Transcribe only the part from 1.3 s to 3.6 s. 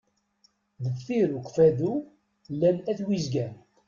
ukfadu llan at wizgan.